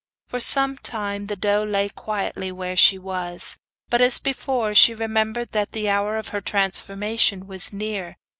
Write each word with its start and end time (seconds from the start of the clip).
For 0.25 0.39
some 0.39 0.79
time 0.79 1.27
the 1.27 1.35
doe 1.35 1.61
lay 1.61 1.87
quietly 1.89 2.51
where 2.51 2.75
she 2.75 2.97
was, 2.97 3.57
but, 3.87 4.01
as 4.01 4.17
before, 4.17 4.73
she 4.73 4.95
remembered 4.95 5.51
that 5.51 5.73
the 5.73 5.89
hour 5.91 6.17
of 6.17 6.29
her 6.29 6.41
transformation 6.41 7.45
was 7.45 7.71
near. 7.71 8.17